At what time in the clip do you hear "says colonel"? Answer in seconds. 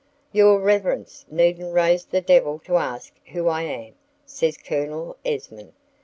4.25-5.15